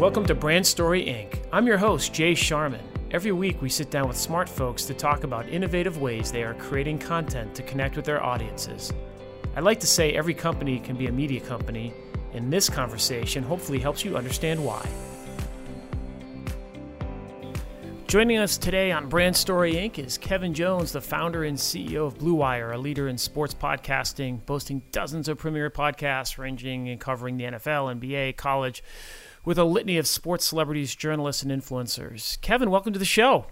[0.00, 1.44] Welcome to Brand Story Inc.
[1.52, 2.80] I'm your host, Jay Sharman.
[3.10, 6.54] Every week, we sit down with smart folks to talk about innovative ways they are
[6.54, 8.94] creating content to connect with their audiences.
[9.54, 11.92] I'd like to say every company can be a media company,
[12.32, 14.88] and this conversation hopefully helps you understand why.
[18.06, 19.98] Joining us today on Brand Story Inc.
[19.98, 24.46] is Kevin Jones, the founder and CEO of Blue Wire, a leader in sports podcasting,
[24.46, 28.82] boasting dozens of premier podcasts ranging and covering the NFL, NBA, college,
[29.44, 32.40] with a litany of sports celebrities, journalists, and influencers.
[32.40, 33.46] Kevin, welcome to the show.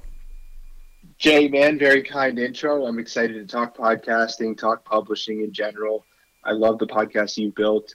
[1.18, 2.86] Jay, man, very kind intro.
[2.86, 6.04] I'm excited to talk podcasting, talk publishing in general.
[6.44, 7.92] I love the podcast you built.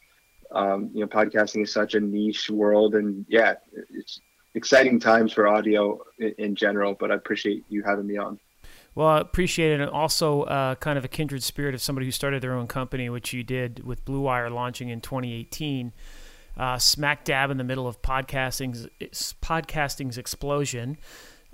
[0.52, 3.56] Um, you know, podcasting is such a niche world, and yeah,
[3.94, 4.20] it's
[4.54, 6.96] exciting times for audio in, in general.
[7.00, 8.40] But I appreciate you having me on.
[8.96, 9.82] Well, I appreciate it.
[9.82, 13.10] And also, uh, kind of a kindred spirit of somebody who started their own company,
[13.10, 15.94] which you did with Blue Wire launching in 2018,
[16.58, 18.88] uh, smack dab in the middle of podcasting's,
[19.42, 20.98] podcasting's explosion.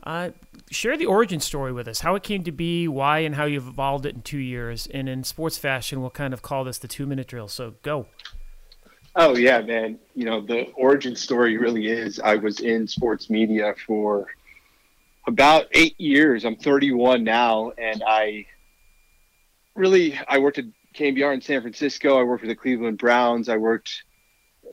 [0.03, 0.31] Uh,
[0.71, 3.67] share the origin story with us, how it came to be, why, and how you've
[3.67, 4.87] evolved it in two years.
[4.87, 7.47] And in sports fashion, we'll kind of call this the two minute drill.
[7.49, 8.07] So go.
[9.15, 9.99] Oh yeah, man.
[10.15, 14.27] You know, the origin story really is I was in sports media for
[15.27, 16.45] about 8 years.
[16.45, 18.45] I'm 31 now and I
[19.75, 22.19] really I worked at KNBR in San Francisco.
[22.19, 23.49] I worked for the Cleveland Browns.
[23.49, 24.03] I worked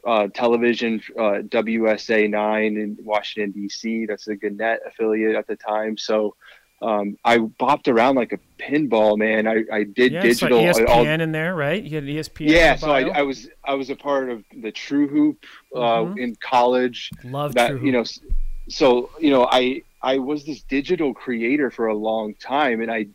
[0.06, 4.06] uh, television, uh, WUSA 9 in Washington, D.C.
[4.06, 5.98] That's the Gannett affiliate at the time.
[5.98, 6.36] So
[6.80, 9.48] um, I bopped around like a pinball, man.
[9.48, 10.62] I, I did yeah, digital.
[10.62, 11.82] Like ESPN all, in there, right?
[11.82, 12.50] You had ESPN.
[12.50, 16.18] Yeah, so I, I, was I was a part of the True Hoop uh, mm-hmm.
[16.18, 17.10] in college.
[17.24, 17.70] Love that.
[17.70, 18.04] True you know,
[18.68, 23.06] so you know, I I was this digital creator for a long time, and I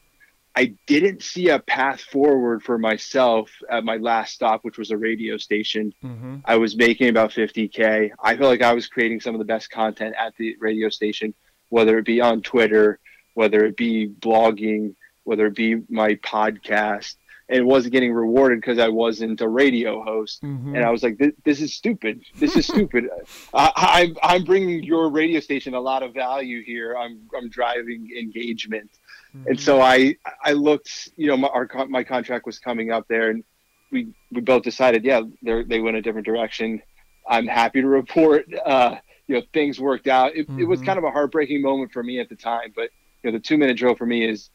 [0.56, 4.98] I didn't see a path forward for myself at my last stop, which was a
[4.98, 5.94] radio station.
[6.04, 6.38] Mm-hmm.
[6.44, 8.12] I was making about 50k.
[8.22, 11.34] I felt like I was creating some of the best content at the radio station,
[11.70, 13.00] whether it be on Twitter
[13.34, 17.16] whether it be blogging, whether it be my podcast,
[17.50, 20.42] and it wasn't getting rewarded because I wasn't a radio host.
[20.42, 20.76] Mm-hmm.
[20.76, 22.24] And I was like, this, this is stupid.
[22.36, 23.10] This is stupid.
[23.54, 26.96] I, I'm bringing your radio station a lot of value here.
[26.96, 28.90] I'm, I'm driving engagement.
[29.36, 29.48] Mm-hmm.
[29.48, 33.30] And so I, I looked, you know, my, our, my contract was coming up there
[33.30, 33.44] and
[33.92, 36.82] we, we both decided, yeah, they went a different direction.
[37.28, 38.96] I'm happy to report, uh,
[39.28, 40.36] you know, things worked out.
[40.36, 40.60] It, mm-hmm.
[40.62, 40.88] it was mm-hmm.
[40.88, 42.90] kind of a heartbreaking moment for me at the time, but
[43.24, 44.50] you know, the two minute drill for me is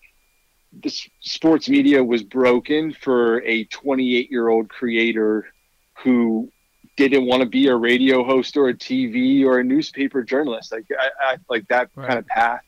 [0.82, 5.46] the sports media was broken for a 28 year old creator
[6.02, 6.50] who
[6.96, 10.72] didn't want to be a radio host or a TV or a newspaper journalist.
[10.72, 12.08] Like I, I like that right.
[12.08, 12.62] kind of path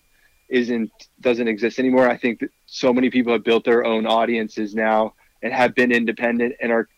[0.48, 2.08] isn't doesn't exist anymore.
[2.08, 5.92] I think that so many people have built their own audiences now and have been
[5.92, 6.88] independent and are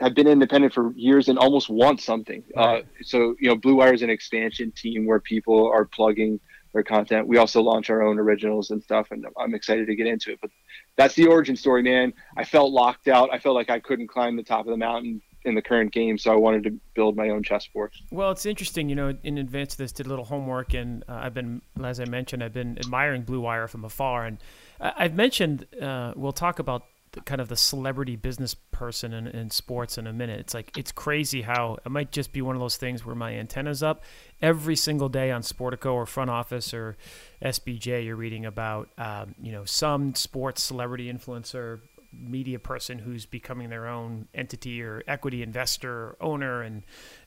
[0.00, 2.42] have been independent for years and almost want something.
[2.56, 6.40] Uh, so you know, Blue Wire is an expansion team where people are plugging
[6.72, 7.26] their content.
[7.26, 10.38] We also launch our own originals and stuff, and I'm excited to get into it.
[10.40, 10.50] But
[10.96, 12.12] that's the origin story, man.
[12.36, 13.30] I felt locked out.
[13.32, 16.18] I felt like I couldn't climb the top of the mountain in the current game,
[16.18, 17.92] so I wanted to build my own chessboard.
[18.10, 19.16] Well, it's interesting, you know.
[19.22, 22.44] In advance of this, did a little homework, and uh, I've been, as I mentioned,
[22.44, 24.38] I've been admiring Blue Wire from afar, and
[24.80, 29.50] I've mentioned uh, we'll talk about the, kind of the celebrity business person in, in
[29.50, 30.40] sports in a minute.
[30.40, 33.34] It's like it's crazy how it might just be one of those things where my
[33.34, 34.02] antenna's up
[34.40, 36.96] every single day on Sportico or Front Office or
[37.42, 38.04] SBJ.
[38.04, 41.80] You're reading about um, you know some sports celebrity influencer
[42.12, 46.82] media person who's becoming their own entity or equity investor owner and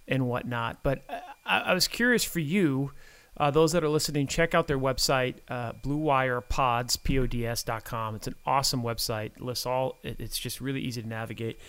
[0.08, 0.84] and whatnot.
[0.84, 1.04] But
[1.46, 2.92] I, I was curious for you
[3.38, 5.74] uh, those that are listening, check out their website, uh,
[7.04, 8.16] P-O-D-S.com.
[8.16, 9.32] It's an awesome website.
[9.38, 11.60] It lists all, it, it's just really easy to navigate.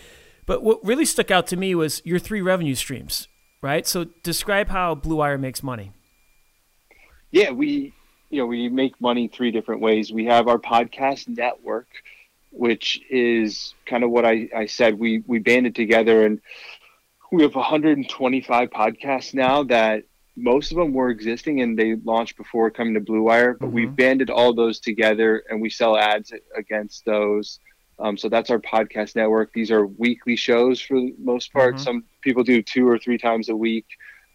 [0.45, 3.27] But what really stuck out to me was your three revenue streams,
[3.63, 3.87] right?
[3.87, 5.91] So describe how Blue Wire makes money.
[7.31, 7.93] Yeah, we,
[8.29, 10.13] you know, we make money three different ways.
[10.13, 11.87] We have our podcast network,
[12.55, 14.97] which is kind of what I, I said.
[14.97, 16.41] We, we banded together and
[17.31, 20.03] we have 125 podcasts now that
[20.37, 23.75] most of them were existing and they launched before coming to Blue Wire, but mm-hmm.
[23.75, 27.59] we've banded all those together and we sell ads against those.
[27.99, 29.53] Um, so that's our podcast network.
[29.53, 31.75] These are weekly shows for the most part.
[31.75, 31.83] Mm-hmm.
[31.83, 33.85] Some people do two or three times a week.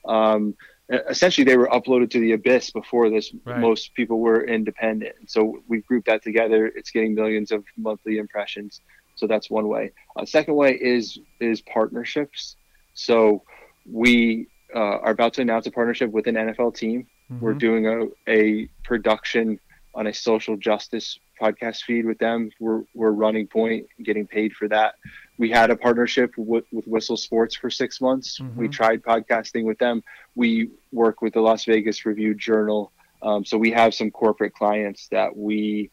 [0.06, 0.54] Um,
[0.90, 3.32] essentially, they were uploaded to the abyss before this.
[3.44, 3.58] Right.
[3.58, 5.30] Most people were independent.
[5.30, 6.66] So we grouped that together.
[6.66, 8.80] It's getting millions of monthly impressions.
[9.14, 9.92] So that's one way.
[10.16, 12.56] Uh, second way is is partnerships.
[12.94, 13.42] So
[13.90, 17.06] we uh, are about to announce a partnership with an NFL team.
[17.30, 17.44] Mm-hmm.
[17.44, 19.60] We're doing a, a production
[19.94, 22.50] on a social justice podcast feed with them.
[22.60, 24.94] We're we're running point, getting paid for that.
[25.38, 28.38] We had a partnership with, with Whistle Sports for six months.
[28.38, 28.60] Mm-hmm.
[28.60, 30.02] We tried podcasting with them.
[30.34, 32.92] We work with the Las Vegas Review Journal.
[33.22, 35.90] Um, so we have some corporate clients that we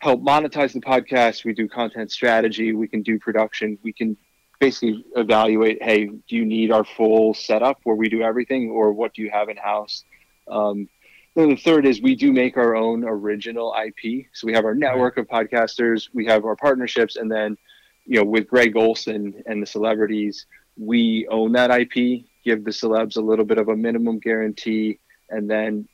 [0.00, 1.44] help monetize the podcast.
[1.44, 2.72] We do content strategy.
[2.74, 3.78] We can do production.
[3.82, 4.16] We can
[4.62, 9.12] basically evaluate hey do you need our full setup where we do everything or what
[9.12, 10.04] do you have in house
[10.46, 10.88] um,
[11.34, 14.74] then the third is we do make our own original ip so we have our
[14.74, 17.56] network of podcasters we have our partnerships and then
[18.04, 20.46] you know with greg olsen and the celebrities
[20.76, 24.98] we own that ip give the celebs a little bit of a minimum guarantee
[25.30, 25.88] and then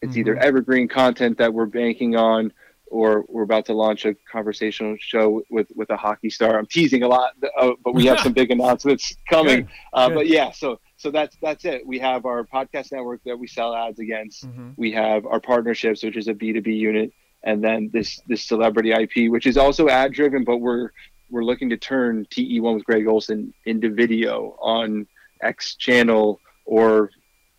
[0.00, 0.20] it's mm-hmm.
[0.20, 2.52] either evergreen content that we're banking on
[2.92, 6.58] or we're about to launch a conversational show with with a hockey star.
[6.58, 9.62] I'm teasing a lot, uh, but we have some big announcements coming.
[9.62, 9.68] Good.
[9.94, 10.14] Uh, Good.
[10.14, 11.84] But yeah, so so that's that's it.
[11.84, 14.46] We have our podcast network that we sell ads against.
[14.46, 14.70] Mm-hmm.
[14.76, 17.12] We have our partnerships, which is a B2B unit,
[17.42, 20.90] and then this this celebrity IP, which is also ad driven, but we're
[21.28, 25.08] we're looking to turn TE1 with Greg Olsen into video on
[25.42, 27.10] X channel or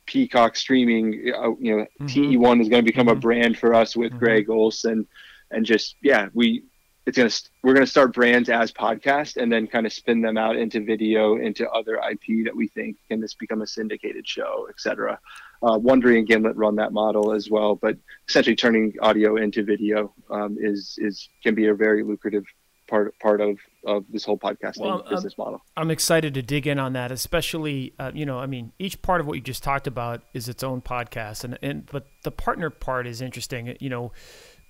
[0.05, 1.33] Peacock streaming.
[1.35, 2.05] Uh, you know, mm-hmm.
[2.05, 3.17] TE1 is going to become mm-hmm.
[3.17, 4.19] a brand for us with mm-hmm.
[4.19, 5.05] Greg Olsen,
[5.51, 6.63] and just yeah, we
[7.05, 7.29] it's gonna
[7.63, 11.35] we're gonna start brands as podcast and then kind of spin them out into video,
[11.35, 15.19] into other IP that we think can this become a syndicated show, etc.
[15.61, 17.97] Uh, Wondery and Gimlet run that model as well, but
[18.27, 22.45] essentially turning audio into video um, is is can be a very lucrative
[22.87, 25.61] part part of of this whole podcasting well, business model.
[25.75, 29.19] I'm excited to dig in on that, especially uh, you know, I mean, each part
[29.19, 32.69] of what you just talked about is its own podcast, and and but the partner
[32.69, 33.75] part is interesting.
[33.79, 34.11] You know,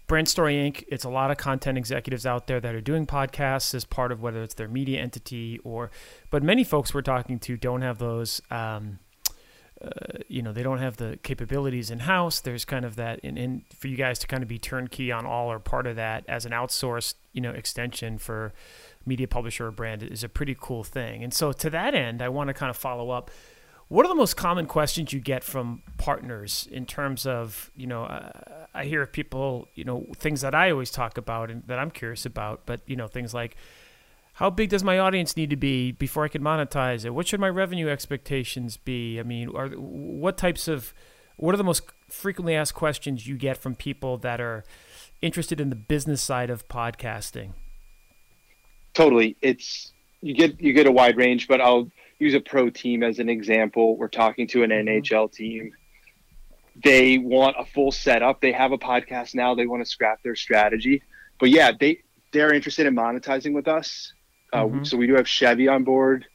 [0.07, 0.83] Brand Story Inc.
[0.87, 4.21] It's a lot of content executives out there that are doing podcasts as part of
[4.21, 5.91] whether it's their media entity or,
[6.29, 8.41] but many folks we're talking to don't have those.
[8.51, 8.99] Um,
[9.83, 9.89] uh,
[10.29, 12.39] you know they don't have the capabilities in house.
[12.39, 15.25] There's kind of that, and, and for you guys to kind of be turnkey on
[15.25, 18.53] all or part of that as an outsourced, you know, extension for
[19.05, 21.23] media publisher or brand is a pretty cool thing.
[21.23, 23.29] And so to that end, I want to kind of follow up.
[23.89, 28.05] What are the most common questions you get from partners in terms of, you know,
[28.05, 28.31] uh,
[28.73, 32.25] I hear people, you know, things that I always talk about and that I'm curious
[32.25, 33.55] about, but you know, things like
[34.33, 37.11] how big does my audience need to be before I can monetize it?
[37.11, 39.19] What should my revenue expectations be?
[39.19, 40.93] I mean, are what types of
[41.37, 44.63] what are the most frequently asked questions you get from people that are
[45.21, 47.51] interested in the business side of podcasting?
[48.93, 49.35] Totally.
[49.41, 49.91] It's
[50.21, 51.91] you get you get a wide range, but I'll
[52.23, 53.97] use a pro team as an example.
[53.97, 55.03] We're talking to an mm-hmm.
[55.03, 55.73] NHL team.
[56.83, 58.41] They want a full setup.
[58.41, 59.53] They have a podcast now.
[59.53, 61.03] They want to scrap their strategy.
[61.39, 61.99] But yeah, they
[62.31, 64.13] they're interested in monetizing with us.
[64.51, 64.83] Uh, mm-hmm.
[64.83, 66.25] So we do have Chevy on board.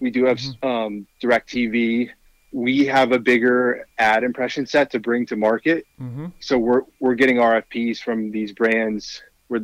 [0.00, 0.66] We do have mm-hmm.
[0.66, 2.10] um, DirecTV.
[2.52, 5.84] We have a bigger ad impression set to bring to market.
[6.00, 6.26] Mm-hmm.
[6.40, 9.60] So we're we're getting RFPs from these brands where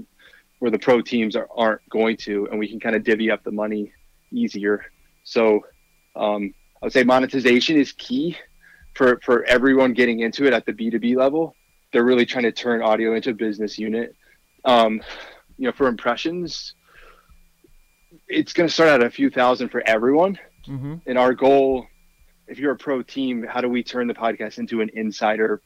[0.61, 3.43] where the pro teams are, aren't going to, and we can kind of divvy up
[3.43, 3.93] the money
[4.33, 4.85] easier.
[5.25, 5.61] So
[6.15, 8.37] um, I would say monetization is key
[8.95, 11.55] for for everyone getting into it at the B two B level.
[11.93, 14.15] They're really trying to turn audio into a business unit.
[14.65, 15.03] Um,
[15.57, 16.75] you know, for impressions,
[18.29, 20.39] it's going to start at a few thousand for everyone.
[20.67, 20.95] Mm-hmm.
[21.07, 21.87] And our goal,
[22.49, 25.61] if you're a pro team, how do we turn the podcast into an insider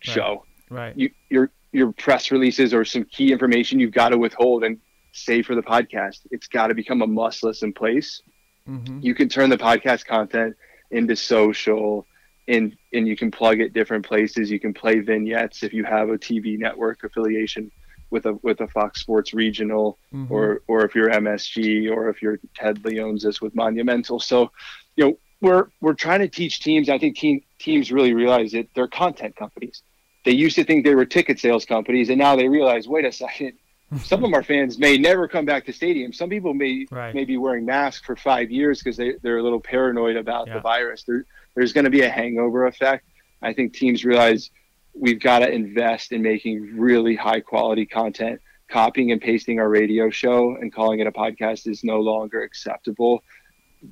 [0.00, 0.44] show?
[0.70, 0.80] Right.
[0.80, 0.96] right.
[0.96, 4.78] You, your your press releases or some key information you've got to withhold and
[5.12, 6.20] save for the podcast.
[6.30, 8.22] It's got to become a must listen place.
[8.68, 9.00] Mm-hmm.
[9.00, 10.56] You can turn the podcast content
[10.90, 12.06] into social,
[12.48, 14.50] and and you can plug it different places.
[14.50, 17.70] You can play vignettes if you have a TV network affiliation
[18.10, 20.32] with a with a Fox Sports regional, mm-hmm.
[20.32, 24.20] or or if you're MSG, or if you're Ted Leonsis with Monumental.
[24.20, 24.52] So,
[24.96, 26.88] you know, we're we're trying to teach teams.
[26.88, 29.82] I think team, teams really realize that they're content companies.
[30.24, 33.10] They used to think they were ticket sales companies, and now they realize, wait a
[33.10, 33.54] second.
[33.98, 36.14] Some of our fans may never come back to stadiums.
[36.14, 37.14] Some people may right.
[37.14, 40.54] may be wearing masks for five years because they, they're a little paranoid about yeah.
[40.54, 41.04] the virus.
[41.04, 43.04] There, there's going to be a hangover effect.
[43.42, 44.50] I think teams realize
[44.94, 48.40] we've got to invest in making really high quality content.
[48.68, 53.22] Copying and pasting our radio show and calling it a podcast is no longer acceptable.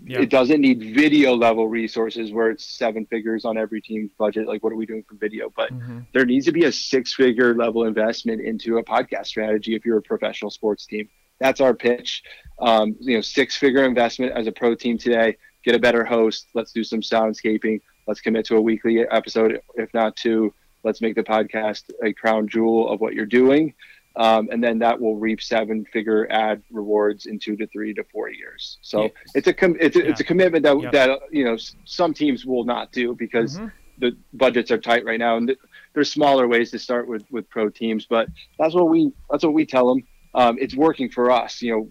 [0.04, 0.20] Yeah.
[0.20, 4.46] It doesn't need video level resources where it's seven figures on every team's budget.
[4.46, 5.52] Like, what are we doing for video?
[5.54, 6.00] But mm-hmm.
[6.12, 9.98] there needs to be a six figure level investment into a podcast strategy if you're
[9.98, 11.08] a professional sports team.
[11.40, 12.22] That's our pitch.
[12.60, 15.36] Um, you know, six figure investment as a pro team today.
[15.64, 16.48] Get a better host.
[16.54, 17.80] Let's do some soundscaping.
[18.06, 22.48] Let's commit to a weekly episode, if not two let's make the podcast a crown
[22.48, 23.74] jewel of what you're doing.
[24.16, 28.04] Um, and then that will reap seven figure ad rewards in two to three to
[28.12, 28.78] four years.
[28.82, 29.12] So yes.
[29.34, 30.06] it's a com- it's a, yeah.
[30.06, 30.92] it's a commitment that yep.
[30.92, 33.68] that you know some teams will not do because mm-hmm.
[33.98, 35.36] the budgets are tight right now.
[35.36, 35.56] And the,
[35.94, 39.54] there's smaller ways to start with with pro teams, but that's what we that's what
[39.54, 40.02] we tell them.
[40.34, 41.62] Um, it's working for us.
[41.62, 41.88] You know,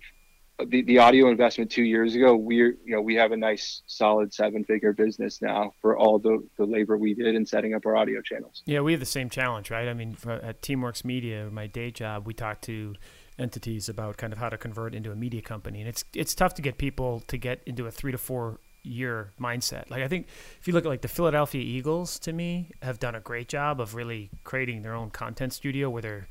[0.68, 4.34] the, the audio investment two years ago, we're you know we have a nice solid
[4.34, 7.96] seven figure business now for all the the labor we did in setting up our
[7.96, 8.62] audio channels.
[8.66, 9.88] Yeah, we have the same challenge, right?
[9.88, 12.96] I mean, for, at Teamworks Media, my day job, we talk to
[13.38, 16.54] entities about kind of how to convert into a media company, and it's it's tough
[16.56, 19.90] to get people to get into a three to four year mindset.
[19.90, 20.28] Like I think
[20.60, 23.80] if you look at like the Philadelphia Eagles, to me, have done a great job
[23.80, 26.28] of really creating their own content studio where they're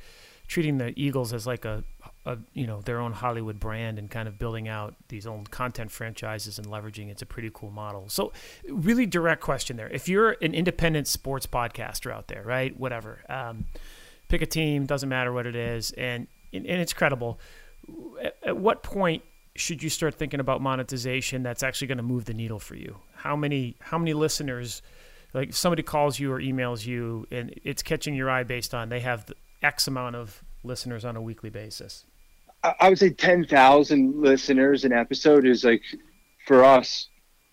[0.49, 1.85] treating the Eagles as like a,
[2.27, 5.91] a you know their own Hollywood brand and kind of building out these own content
[5.91, 8.09] franchises and leveraging it's a pretty cool model.
[8.09, 8.33] So
[8.69, 9.89] really direct question there.
[9.89, 12.79] If you're an independent sports podcaster out there, right?
[12.79, 13.21] Whatever.
[13.29, 13.67] Um,
[14.29, 17.39] pick a team, doesn't matter what it is, and and it's credible.
[18.23, 19.23] At, at what point
[19.55, 22.97] should you start thinking about monetization that's actually going to move the needle for you?
[23.15, 24.83] How many how many listeners
[25.35, 29.01] like somebody calls you or emails you and it's catching your eye based on they
[29.01, 29.31] have
[29.63, 32.05] X amount of listeners on a weekly basis?
[32.63, 35.83] I would say 10,000 listeners an episode is like
[36.47, 37.09] for us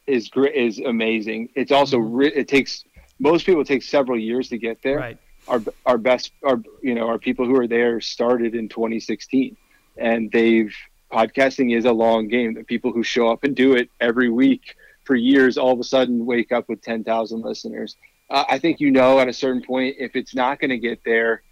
[0.07, 1.49] is great is amazing.
[1.55, 2.37] It's also mm-hmm.
[2.39, 2.83] it takes
[3.19, 4.97] most people take several years to get there.
[4.97, 5.17] Right.
[5.47, 9.55] Our our best our you know our people who are there started in 2016
[9.97, 10.75] and they've
[11.11, 12.55] podcasting is a long game.
[12.55, 15.83] The people who show up and do it every week for years all of a
[15.83, 17.95] sudden wake up with 10,000 listeners.
[18.29, 20.99] Uh, I think you know at a certain point if it's not going to get
[21.05, 21.43] there,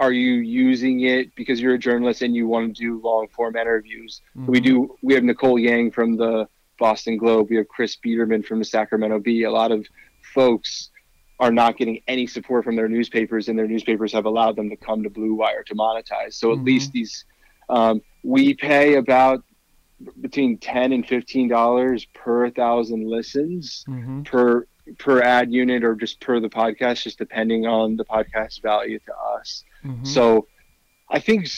[0.00, 3.56] are you using it because you're a journalist and you want to do long form
[3.56, 4.20] interviews?
[4.36, 4.50] Mm-hmm.
[4.50, 4.96] We do.
[5.02, 6.48] We have Nicole Yang from the
[6.78, 7.48] Boston Globe.
[7.50, 9.44] We have Chris Biderman from the Sacramento Bee.
[9.44, 9.86] A lot of
[10.34, 10.90] folks
[11.40, 14.76] are not getting any support from their newspapers, and their newspapers have allowed them to
[14.76, 16.34] come to Blue Wire to monetize.
[16.34, 16.66] So at mm-hmm.
[16.66, 17.24] least these
[17.68, 19.44] um, we pay about
[20.20, 24.22] between ten and fifteen dollars per thousand listens mm-hmm.
[24.22, 24.66] per
[24.98, 29.12] per ad unit or just per the podcast, just depending on the podcast value to
[29.16, 29.64] us.
[29.84, 30.04] Mm-hmm.
[30.04, 30.46] So
[31.10, 31.48] I think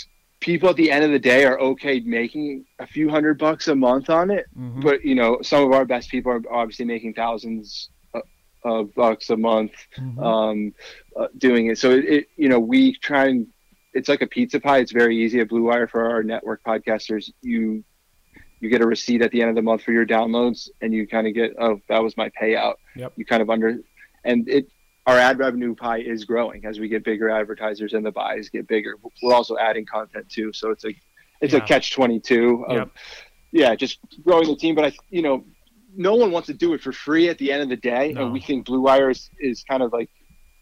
[0.40, 3.74] people at the end of the day are okay making a few hundred bucks a
[3.74, 4.80] month on it, mm-hmm.
[4.80, 7.90] but you know some of our best people are obviously making thousands
[8.64, 10.18] of bucks a month mm-hmm.
[10.20, 10.74] um,
[11.18, 11.78] uh, doing it.
[11.78, 13.46] So it, it, you know we try and
[13.94, 14.78] it's like a pizza pie.
[14.78, 17.30] It's very easy at Blue Wire for our network podcasters.
[17.40, 17.82] You
[18.60, 21.06] you get a receipt at the end of the month for your downloads, and you
[21.06, 22.74] kind of get oh that was my payout.
[22.94, 23.12] Yep.
[23.16, 23.78] You kind of under,
[24.24, 24.68] and it
[25.06, 28.66] our ad revenue pie is growing as we get bigger advertisers and the buys get
[28.66, 28.96] bigger.
[29.22, 30.90] We're also adding content too, so it's a
[31.40, 31.60] it's yeah.
[31.60, 32.64] a catch twenty two.
[32.68, 32.90] Yep.
[33.52, 35.44] Yeah, just growing the team, but I you know
[35.96, 38.24] no one wants to do it for free at the end of the day, no.
[38.24, 40.10] and we think Blue Wire is, is kind of like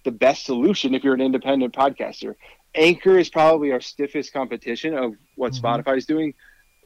[0.05, 2.35] the best solution if you're an independent podcaster.
[2.75, 5.65] Anchor is probably our stiffest competition of what mm-hmm.
[5.65, 6.35] Spotify is doing.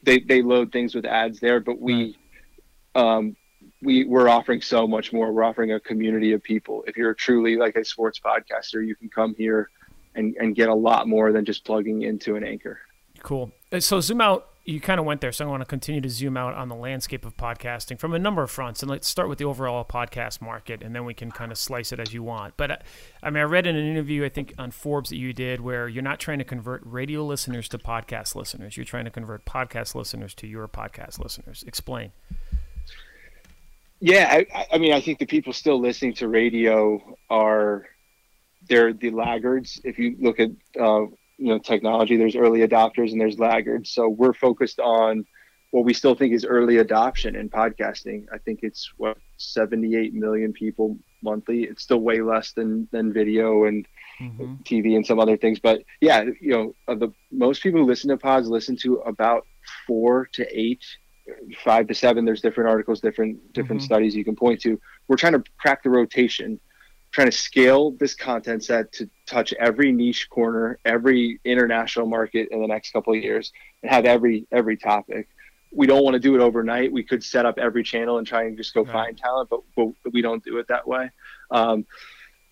[0.02, 2.16] They they load things with ads there, but we
[2.94, 3.16] right.
[3.16, 3.36] um,
[3.82, 5.32] we we're offering so much more.
[5.32, 6.84] We're offering a community of people.
[6.86, 9.70] If you're truly like a sports podcaster, you can come here
[10.14, 12.80] and and get a lot more than just plugging into an anchor.
[13.22, 13.50] Cool.
[13.72, 16.10] Uh, so zoom out you kind of went there, so I want to continue to
[16.10, 19.26] zoom out on the landscape of podcasting from a number of fronts, and let's start
[19.26, 22.22] with the overall podcast market, and then we can kind of slice it as you
[22.22, 22.54] want.
[22.58, 22.76] But uh,
[23.22, 25.88] I mean, I read in an interview I think on Forbes that you did where
[25.88, 29.94] you're not trying to convert radio listeners to podcast listeners; you're trying to convert podcast
[29.94, 31.64] listeners to your podcast listeners.
[31.66, 32.12] Explain.
[34.00, 37.86] Yeah, I, I mean, I think the people still listening to radio are
[38.68, 39.80] they're the laggards.
[39.82, 41.06] If you look at uh,
[41.38, 42.16] you know technology.
[42.16, 43.90] There's early adopters and there's laggards.
[43.90, 45.24] So we're focused on
[45.70, 48.24] what we still think is early adoption in podcasting.
[48.32, 51.64] I think it's what 78 million people monthly.
[51.64, 53.86] It's still way less than than video and
[54.20, 54.54] mm-hmm.
[54.64, 55.58] tv and some other things.
[55.60, 59.46] But yeah you know the most people who listen to pods listen to about
[59.86, 60.84] four to eight
[61.62, 62.24] five to seven.
[62.24, 63.86] There's different articles different different mm-hmm.
[63.86, 64.80] studies you can point to.
[65.06, 66.58] We're trying to crack the rotation
[67.10, 72.60] trying to scale this content set to touch every niche corner, every international market in
[72.60, 75.28] the next couple of years, and have every every topic.
[75.72, 76.92] We don't want to do it overnight.
[76.92, 78.92] We could set up every channel and try and just go right.
[78.92, 81.10] find talent, but, but we don't do it that way.
[81.50, 81.84] Um,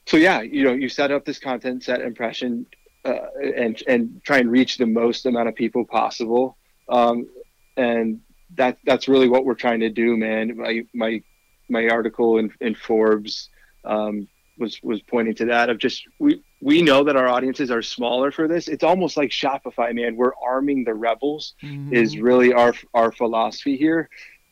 [0.06, 2.66] so yeah, you know, you set up this content set impression
[3.04, 6.56] uh, and and try and reach the most amount of people possible.
[6.88, 7.28] Um,
[7.76, 8.20] and
[8.54, 10.56] that that's really what we're trying to do, man.
[10.56, 11.22] My my
[11.68, 13.50] my article in, in Forbes
[13.84, 17.82] um, was was pointing to that of just we we know that our audiences are
[17.82, 18.68] smaller for this.
[18.68, 20.16] It's almost like Shopify, man.
[20.16, 21.92] We're arming the rebels mm-hmm.
[21.92, 24.08] is really our our philosophy here,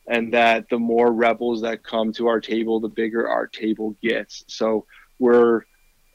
[0.06, 4.44] and that the more rebels that come to our table, the bigger our table gets.
[4.48, 4.86] So
[5.18, 5.62] we're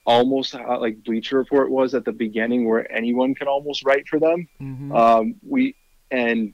[0.05, 4.47] almost like Bleacher Report was at the beginning, where anyone can almost write for them.
[4.61, 4.95] Mm-hmm.
[4.95, 5.75] Um, we
[6.11, 6.53] and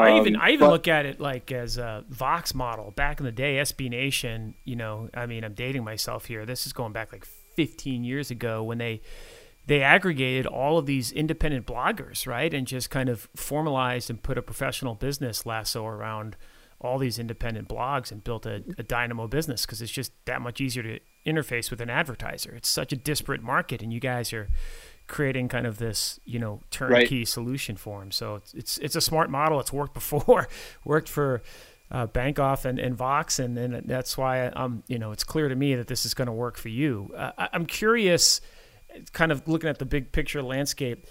[0.00, 3.20] I even um, I even but, look at it like as a Vox model back
[3.20, 4.54] in the day, SB Nation.
[4.64, 6.44] You know, I mean, I'm dating myself here.
[6.44, 9.00] This is going back like 15 years ago when they
[9.66, 14.36] they aggregated all of these independent bloggers, right, and just kind of formalized and put
[14.36, 16.36] a professional business lasso around
[16.80, 20.60] all these independent blogs and built a, a dynamo business because it's just that much
[20.60, 22.54] easier to interface with an advertiser.
[22.54, 24.48] It's such a disparate market, and you guys are
[25.06, 27.28] creating kind of this, you know, turnkey right.
[27.28, 28.10] solution for them.
[28.10, 29.60] So it's, it's it's a smart model.
[29.60, 30.48] It's worked before,
[30.84, 31.42] worked for
[31.90, 35.54] uh, Bankoff and, and Vox, and, and that's why um you know it's clear to
[35.54, 37.12] me that this is going to work for you.
[37.16, 38.40] Uh, I, I'm curious,
[39.12, 41.06] kind of looking at the big picture landscape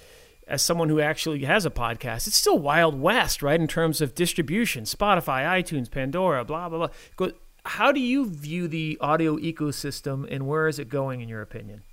[0.48, 3.60] as someone who actually has a podcast, it's still wild west, right?
[3.60, 7.30] In terms of distribution, Spotify, iTunes, Pandora, blah blah blah.
[7.66, 11.84] How do you view the audio ecosystem, and where is it going, in your opinion?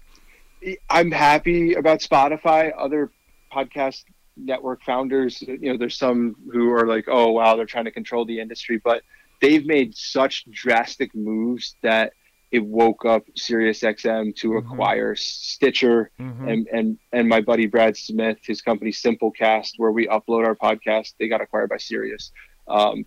[0.88, 2.72] I'm happy about Spotify.
[2.76, 3.10] Other
[3.52, 4.04] podcast
[4.36, 8.24] network founders, you know, there's some who are like, "Oh, wow, they're trying to control
[8.24, 9.02] the industry," but
[9.40, 12.12] they've made such drastic moves that
[12.50, 14.72] it woke up SiriusXM to mm-hmm.
[14.72, 16.48] acquire Stitcher mm-hmm.
[16.48, 21.14] and, and and my buddy Brad Smith, his company Simplecast, where we upload our podcast.
[21.18, 22.32] They got acquired by Sirius.
[22.68, 23.04] Um,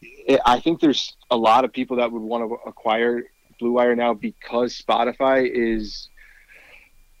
[0.00, 3.22] it, I think there's a lot of people that would want to acquire
[3.58, 6.08] Blue Wire now because Spotify is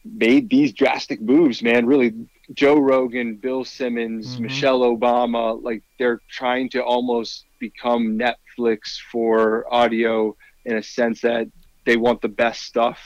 [0.04, 1.62] made these drastic moves.
[1.62, 2.14] Man, really,
[2.54, 4.44] Joe Rogan, Bill Simmons, mm-hmm.
[4.44, 11.48] Michelle Obama, like they're trying to almost become Netflix for audio in a sense that
[11.84, 12.98] they want the best stuff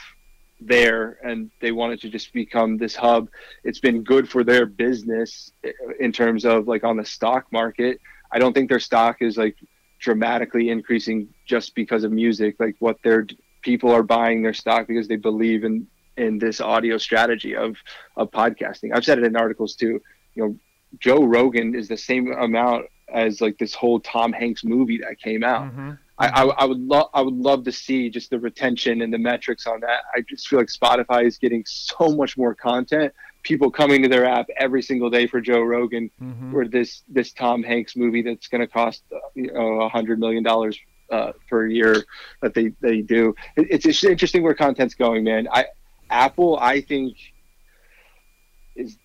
[0.59, 3.29] there and they wanted to just become this hub.
[3.63, 5.51] It's been good for their business
[5.99, 7.99] in terms of like on the stock market.
[8.31, 9.55] I don't think their stock is like
[9.99, 12.55] dramatically increasing just because of music.
[12.59, 13.27] Like what their
[13.61, 15.87] people are buying their stock because they believe in
[16.17, 17.77] in this audio strategy of
[18.15, 18.91] of podcasting.
[18.93, 20.01] I've said it in articles too.
[20.35, 20.55] You know,
[20.99, 25.43] Joe Rogan is the same amount as like this whole Tom Hanks movie that came
[25.43, 25.65] out.
[25.65, 25.91] Mm-hmm.
[26.19, 29.19] I, I, I, would love I would love to see just the retention and the
[29.19, 30.01] metrics on that.
[30.15, 33.13] I just feel like Spotify is getting so much more content.
[33.43, 36.55] People coming to their app every single day for Joe Rogan, mm-hmm.
[36.55, 39.03] or this this Tom Hanks movie that's going to cost
[39.35, 40.77] you know a hundred million dollars
[41.11, 42.03] uh, per year
[42.41, 43.33] that they they do.
[43.55, 45.47] It, it's just interesting where content's going, man.
[45.53, 45.65] I
[46.09, 47.17] Apple I think
[48.75, 48.97] is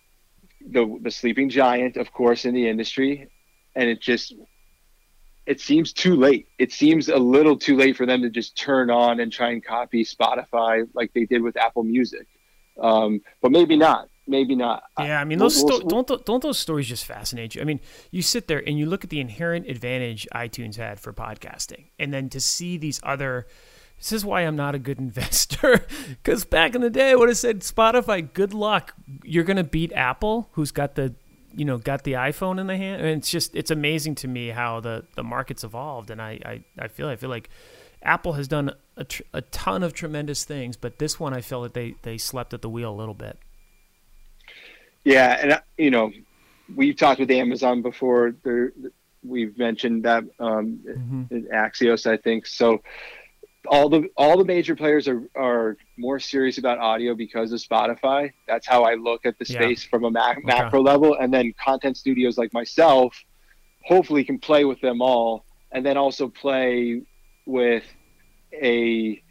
[0.60, 3.28] the the sleeping giant, of course, in the industry,
[3.74, 4.34] and it just
[5.46, 6.46] it seems too late.
[6.58, 9.64] It seems a little too late for them to just turn on and try and
[9.64, 12.26] copy Spotify like they did with Apple Music.
[12.80, 14.08] Um, but maybe not.
[14.28, 14.84] Maybe not.
[15.00, 17.60] Yeah, I mean, those we'll, sto- don't don't those stories just fascinate you?
[17.60, 17.80] I mean,
[18.12, 22.14] you sit there and you look at the inherent advantage iTunes had for podcasting, and
[22.14, 23.46] then to see these other.
[24.02, 25.86] This is why I'm not a good investor.
[26.08, 28.94] Because back in the day, I would have said Spotify, good luck.
[29.22, 31.14] You're going to beat Apple, who's got the
[31.54, 33.00] you know got the iPhone in the hand.
[33.00, 36.64] And it's just it's amazing to me how the the market's evolved, and I I,
[36.78, 37.48] I feel I feel like
[38.02, 41.62] Apple has done a, tr- a ton of tremendous things, but this one I feel
[41.62, 43.38] that they they slept at the wheel a little bit.
[45.04, 46.10] Yeah, and you know
[46.74, 48.34] we've talked with Amazon before.
[48.42, 48.72] There,
[49.22, 51.54] we've mentioned that um, mm-hmm.
[51.54, 52.46] Axios, I think.
[52.46, 52.82] So
[53.68, 58.32] all the all the major players are are more serious about audio because of Spotify.
[58.48, 59.90] That's how I look at the space yeah.
[59.90, 60.46] from a mac- okay.
[60.46, 63.16] macro level, and then content studios like myself,
[63.84, 67.02] hopefully, can play with them all, and then also play
[67.46, 67.84] with
[68.52, 69.22] a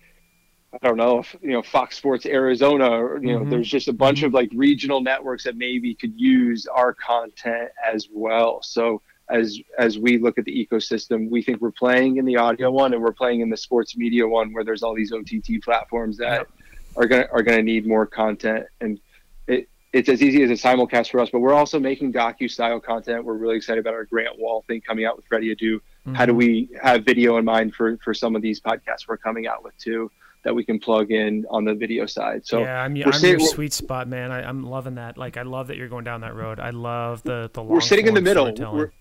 [0.74, 3.50] I don't know if you know Fox Sports Arizona or you know mm-hmm.
[3.50, 4.28] there's just a bunch mm-hmm.
[4.28, 8.62] of like regional networks that maybe could use our content as well.
[8.62, 12.70] So as as we look at the ecosystem, we think we're playing in the audio
[12.70, 16.18] one and we're playing in the sports media one where there's all these OTT platforms
[16.18, 16.48] that
[16.96, 19.00] are gonna are gonna need more content and
[19.48, 22.80] it, it's as easy as a simulcast for us, but we're also making docu style
[22.80, 23.24] content.
[23.24, 25.76] We're really excited about our Grant Wahl thing coming out with Freddie Adu.
[25.76, 26.14] Mm-hmm.
[26.14, 29.48] How do we have video in mind for for some of these podcasts we're coming
[29.48, 30.12] out with too?
[30.44, 32.44] that we can plug in on the video side.
[32.48, 34.32] So yeah, I'm, I'm your sweet spot, man.
[34.32, 35.16] I, am loving that.
[35.16, 36.60] Like, I love that you're going down that road.
[36.60, 37.62] I love the the.
[37.62, 38.52] We're sitting in the middle.
[38.74, 38.92] We're,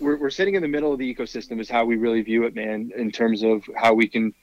[0.00, 2.54] we're, we're sitting in the middle of the ecosystem is how we really view it,
[2.54, 4.34] man, in terms of how we can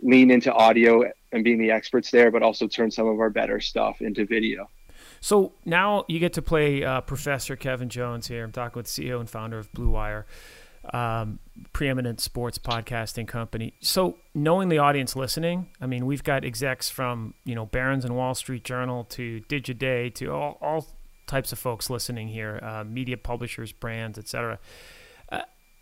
[0.00, 3.60] lean into audio and being the experts there, but also turn some of our better
[3.60, 4.68] stuff into video.
[5.20, 8.44] So now you get to play uh, Professor Kevin Jones here.
[8.44, 10.26] I'm talking with CEO and founder of Blue Wire,
[10.92, 11.38] um,
[11.72, 13.74] preeminent sports podcasting company.
[13.80, 18.16] So knowing the audience listening, I mean, we've got execs from you know Barron's and
[18.16, 20.86] Wall Street Journal to Digiday to all, all
[21.26, 24.58] types of folks listening here, uh, media publishers, brands, etc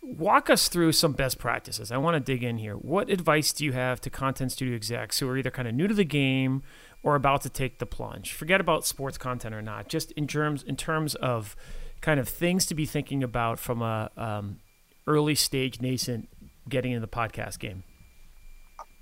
[0.05, 1.91] walk us through some best practices.
[1.91, 2.75] I want to dig in here.
[2.75, 5.87] What advice do you have to content studio execs who are either kind of new
[5.87, 6.63] to the game
[7.03, 8.33] or about to take the plunge?
[8.33, 9.89] Forget about sports content or not.
[9.89, 11.55] Just in terms in terms of
[12.01, 14.59] kind of things to be thinking about from a um,
[15.07, 16.29] early stage nascent
[16.69, 17.83] getting into the podcast game.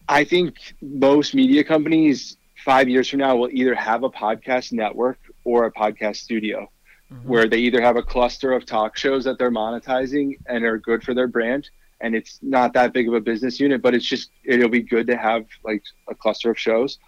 [0.08, 5.18] I think most media companies five years from now, we'll either have a podcast network
[5.44, 6.70] or a podcast studio
[7.12, 7.28] mm-hmm.
[7.28, 11.04] where they either have a cluster of talk shows that they're monetizing and are good
[11.04, 11.70] for their brand.
[12.02, 15.08] And it's not that big of a business unit, but it's just, it'll be good
[15.08, 17.00] to have like a cluster of shows.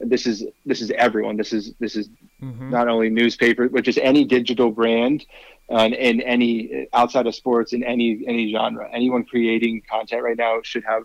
[0.00, 1.36] And this is, this is everyone.
[1.36, 2.08] This is, this is
[2.42, 2.70] mm-hmm.
[2.70, 5.24] not only newspaper, but just any digital brand
[5.70, 10.60] uh, in any outside of sports in any, any genre, anyone creating content right now
[10.62, 11.04] should have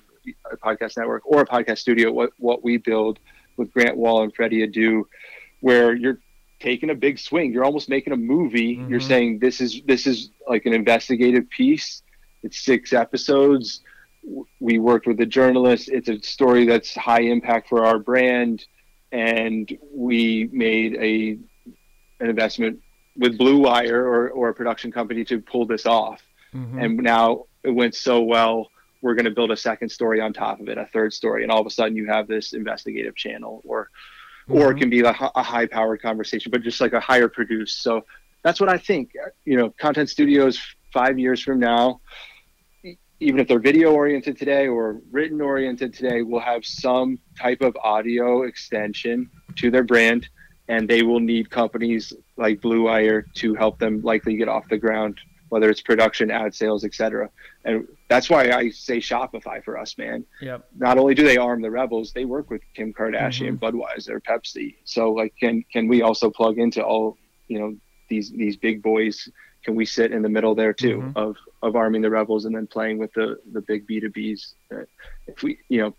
[0.52, 2.12] a podcast network or a podcast studio.
[2.12, 3.20] What, what we build
[3.58, 5.04] with Grant Wahl and Freddie Adu,
[5.60, 6.20] where you're
[6.60, 7.52] taking a big swing.
[7.52, 8.78] You're almost making a movie.
[8.78, 8.90] Mm-hmm.
[8.90, 12.02] You're saying this is this is like an investigative piece.
[12.44, 13.82] It's six episodes.
[14.60, 15.90] We worked with a journalist.
[15.90, 18.66] It's a story that's high impact for our brand,
[19.12, 21.40] and we made a
[22.20, 22.80] an investment
[23.16, 26.22] with Blue Wire or, or a production company to pull this off.
[26.54, 26.80] Mm-hmm.
[26.80, 28.70] And now it went so well.
[29.02, 31.52] We're going to build a second story on top of it, a third story, and
[31.52, 33.90] all of a sudden you have this investigative channel or
[34.50, 34.62] mm-hmm.
[34.62, 37.84] or it can be a, a high powered conversation, but just like a higher produced.
[37.84, 38.06] So
[38.44, 39.12] that's what I think.
[39.46, 40.60] You know, content studios
[40.94, 42.02] five years from now,
[43.20, 47.76] even if they're video oriented today or written oriented today, will have some type of
[47.84, 50.30] audio extension to their brand,
[50.68, 54.78] and they will need companies like Blue Wire to help them likely get off the
[54.78, 57.30] ground whether it's production, ad sales, etc.
[57.66, 60.26] And that's why I say Shopify for us, man.
[60.42, 60.68] Yep.
[60.78, 63.78] Not only do they arm the rebels, they work with Kim Kardashian, mm-hmm.
[63.78, 64.76] Budweiser, Pepsi.
[64.84, 67.76] So like, can can we also plug into all you know
[68.10, 69.30] these these big boys?
[69.64, 71.18] Can we sit in the middle there too mm-hmm.
[71.18, 74.54] of of arming the rebels and then playing with the the big B two Bs?
[75.28, 75.96] If we you know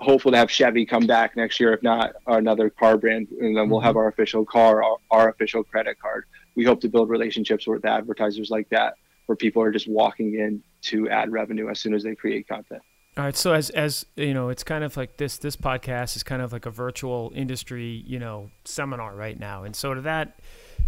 [0.00, 1.72] hopeful to have Chevy come back next year.
[1.72, 3.98] If not, another car brand, and then we'll have mm-hmm.
[3.98, 6.24] our official car, our, our, official credit card.
[6.60, 10.62] We hope to build relationships with advertisers like that, where people are just walking in
[10.82, 12.82] to add revenue as soon as they create content.
[13.16, 13.34] All right.
[13.34, 15.38] So as as you know, it's kind of like this.
[15.38, 19.64] This podcast is kind of like a virtual industry, you know, seminar right now.
[19.64, 20.38] And so to that,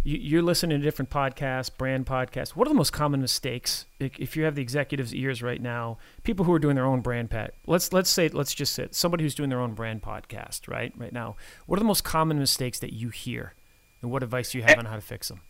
[0.03, 2.49] you, are listening to different podcasts, brand podcasts.
[2.49, 5.97] What are the most common mistakes if you have the executives' ears right now?
[6.21, 7.55] People who are doing their own brand pet.
[7.65, 10.93] Let's let's say let's just say somebody who's doing their own brand podcast, right?
[10.95, 13.55] Right now, what are the most common mistakes that you hear,
[14.03, 15.41] and what advice do you have eh, on how to fix them?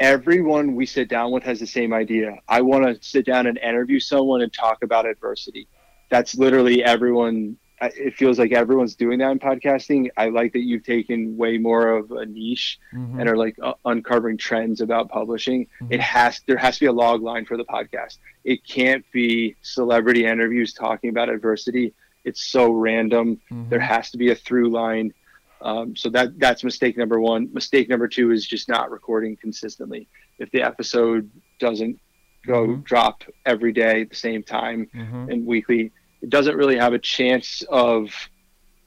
[0.00, 2.38] Everyone we sit down with has the same idea.
[2.48, 5.68] I want to sit down and interview someone and talk about adversity.
[6.08, 10.08] That's literally everyone it feels like everyone's doing that in podcasting.
[10.16, 13.18] I like that you've taken way more of a niche mm-hmm.
[13.18, 15.66] and are like uh, uncovering trends about publishing.
[15.82, 15.94] Mm-hmm.
[15.94, 18.18] It has there has to be a log line for the podcast.
[18.44, 21.94] It can't be celebrity interviews talking about adversity.
[22.24, 23.40] It's so random.
[23.50, 23.70] Mm-hmm.
[23.70, 25.14] There has to be a through line.
[25.62, 27.50] Um, so that that's mistake number one.
[27.52, 30.08] Mistake number two is just not recording consistently.
[30.38, 31.98] If the episode doesn't
[32.46, 32.80] go mm-hmm.
[32.82, 35.30] drop every day at the same time mm-hmm.
[35.30, 35.92] and weekly,
[36.22, 38.10] it doesn't really have a chance of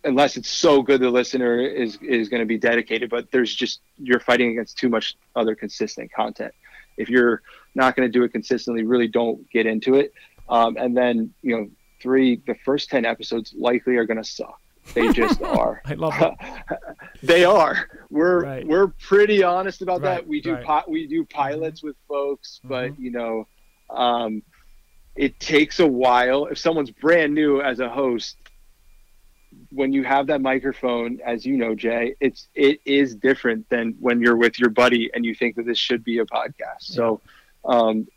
[0.04, 3.82] unless it's so good the listener is is going to be dedicated but there's just
[3.98, 6.54] you're fighting against too much other consistent content
[6.98, 7.42] if you're
[7.76, 10.14] not going to do it consistently really don't get into it
[10.50, 11.70] um, and then you know
[12.02, 14.60] three the first 10 episodes likely are going to suck
[14.94, 16.34] they just are i love it
[17.24, 18.68] they are we're right.
[18.68, 20.16] we're pretty honest about right.
[20.16, 20.90] that we do right.
[20.90, 23.04] we do pilots with folks but mm-hmm.
[23.04, 23.48] you know
[23.90, 24.42] um,
[25.16, 26.46] it takes a while.
[26.46, 28.38] If someone's brand new as a host,
[29.70, 34.20] when you have that microphone, as you know, Jay, it's it is different than when
[34.20, 36.90] you're with your buddy and you think that this should be a podcast.
[36.90, 36.96] Yeah.
[36.96, 37.22] So,
[37.66, 38.08] um,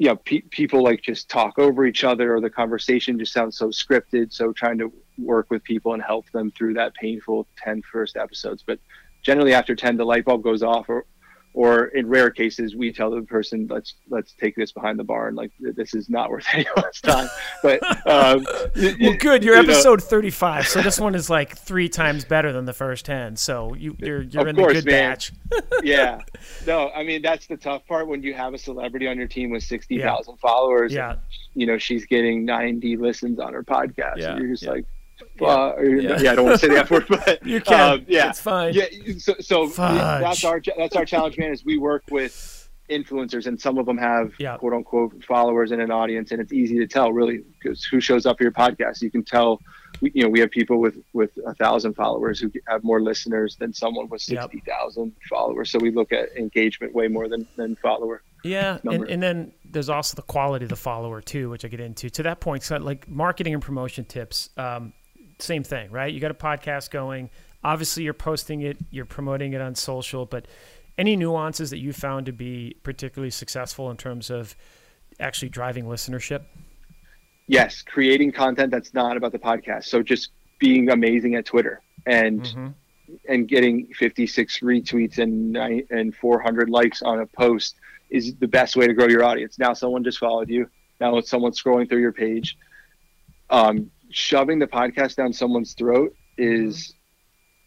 [0.00, 3.58] you know, pe- people like just talk over each other, or the conversation just sounds
[3.58, 4.32] so scripted.
[4.32, 8.64] So, trying to work with people and help them through that painful 10 first episodes.
[8.66, 8.78] But
[9.22, 11.04] generally, after 10, the light bulb goes off, or
[11.52, 15.28] or in rare cases we tell the person let's let's take this behind the bar
[15.28, 17.28] and like this is not worth anyone's time
[17.62, 18.44] but um,
[19.00, 20.06] well good you're you episode know.
[20.06, 23.96] 35 so this one is like three times better than the first 10 so you
[23.98, 25.10] you're, you're in course, the good man.
[25.10, 25.32] batch
[25.82, 26.20] yeah
[26.66, 29.50] no i mean that's the tough part when you have a celebrity on your team
[29.50, 30.36] with 60,000 yeah.
[30.40, 31.16] followers yeah
[31.54, 34.36] you know she's getting 90 listens on her podcast yeah.
[34.36, 34.70] you're just yeah.
[34.70, 34.84] like
[35.40, 36.20] uh, yeah.
[36.20, 36.32] yeah.
[36.32, 38.00] I don't want to say the F word, but you can.
[38.00, 38.74] Um, yeah, it's fine.
[38.74, 38.86] Yeah,
[39.18, 41.52] so, so that's our that's our challenge, man.
[41.52, 44.56] Is we work with influencers, and some of them have yeah.
[44.56, 48.26] quote unquote followers and an audience, and it's easy to tell really because who shows
[48.26, 49.00] up for your podcast.
[49.02, 49.60] You can tell.
[50.00, 53.56] We, you know, we have people with with a thousand followers who have more listeners
[53.56, 55.28] than someone with sixty thousand yep.
[55.28, 55.70] followers.
[55.70, 58.22] So we look at engagement way more than than follower.
[58.42, 61.80] Yeah, and, and, then there's also the quality of the follower too, which I get
[61.80, 62.08] into.
[62.08, 64.48] To that point, so like marketing and promotion tips.
[64.56, 64.94] Um,
[65.42, 66.12] same thing, right?
[66.12, 67.30] You got a podcast going.
[67.62, 70.46] Obviously, you're posting it, you're promoting it on social, but
[70.96, 74.56] any nuances that you found to be particularly successful in terms of
[75.18, 76.44] actually driving listenership?
[77.46, 79.84] Yes, creating content that's not about the podcast.
[79.84, 81.82] So just being amazing at Twitter.
[82.06, 82.68] and mm-hmm.
[83.28, 85.56] and getting 56 retweets and
[85.90, 87.76] and 400 likes on a post
[88.10, 89.58] is the best way to grow your audience.
[89.58, 90.68] Now someone just followed you.
[91.00, 92.56] Now it's someone scrolling through your page.
[93.48, 96.94] Um, shoving the podcast down someone's throat is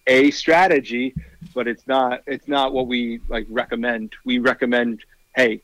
[0.08, 1.13] a strategy,
[1.53, 4.13] but it's not it's not what we like recommend.
[4.25, 5.03] We recommend,
[5.36, 5.62] hey,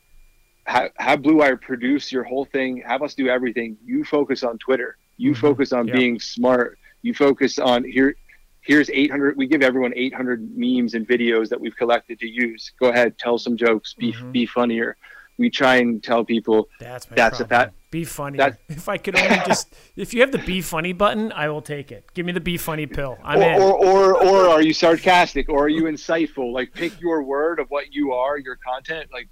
[0.65, 2.83] have, have Blue Wire produce your whole thing.
[2.85, 3.77] Have us do everything.
[3.83, 4.97] You focus on Twitter.
[5.17, 5.41] You mm-hmm.
[5.41, 6.77] focus on being smart.
[7.01, 8.15] You focus on here.
[8.61, 9.35] Here's 800.
[9.35, 12.71] We give everyone 800 memes and videos that we've collected to use.
[12.79, 13.93] Go ahead, tell some jokes.
[13.93, 14.31] Be mm-hmm.
[14.31, 14.95] be funnier.
[15.37, 18.37] We try and tell people that's that's that be funny.
[18.37, 21.61] That, if I could only just, if you have the be funny button, I will
[21.61, 22.05] take it.
[22.13, 23.17] Give me the be funny pill.
[23.23, 23.61] I'm or, in.
[23.61, 25.49] Or, or, or are you sarcastic?
[25.49, 26.51] Or are you insightful?
[26.53, 29.09] Like pick your word of what you are, your content.
[29.11, 29.27] Like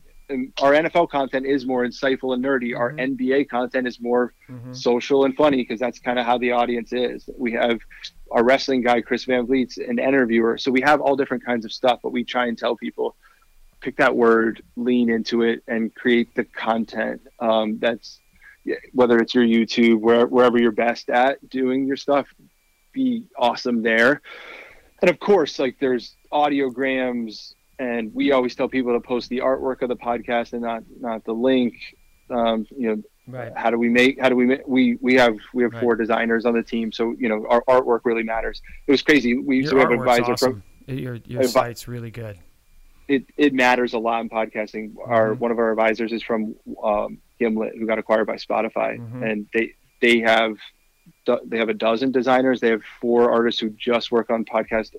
[0.61, 2.71] our NFL content is more insightful and nerdy.
[2.71, 2.77] Mm-hmm.
[2.77, 4.73] Our NBA content is more mm-hmm.
[4.73, 7.29] social and funny because that's kind of how the audience is.
[7.37, 7.79] We have
[8.31, 11.71] our wrestling guy Chris Van Vliet's an interviewer, so we have all different kinds of
[11.71, 11.99] stuff.
[12.03, 13.15] But we try and tell people
[13.79, 18.19] pick that word, lean into it, and create the content um, that's
[18.93, 22.27] whether it's your YouTube, where, wherever you're best at doing your stuff,
[22.93, 24.21] be awesome there.
[25.01, 29.81] And of course, like there's audiograms, and we always tell people to post the artwork
[29.83, 31.75] of the podcast and not not the link.
[32.29, 33.53] Um, you know, right.
[33.55, 34.19] how do we make?
[34.19, 34.67] How do we make?
[34.67, 35.81] We we have we have right.
[35.81, 38.61] four designers on the team, so you know our artwork really matters.
[38.87, 39.37] It was crazy.
[39.37, 40.63] We your so we have an advisor awesome.
[40.87, 42.39] from your your advi- site's really good.
[43.07, 44.93] It it matters a lot in podcasting.
[44.93, 45.11] Mm-hmm.
[45.11, 49.23] Our one of our advisors is from um, Gimlet, who got acquired by Spotify, mm-hmm.
[49.23, 50.57] and they they have
[51.45, 52.59] they have a dozen designers.
[52.59, 54.95] They have four artists who just work on podcast